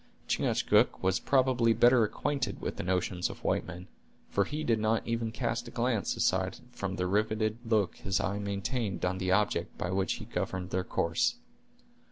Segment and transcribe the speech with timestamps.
[0.27, 3.87] Chingachgook was probably better acquainted with the notions of white men,
[4.31, 8.39] for he did not even cast a glance aside from the riveted look his eye
[8.39, 11.35] maintained on the object by which he governed their course.